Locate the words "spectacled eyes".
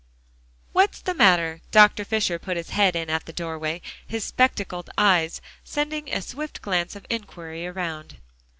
4.23-5.41